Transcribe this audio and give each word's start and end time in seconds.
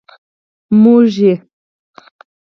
موږي. 0.81 1.33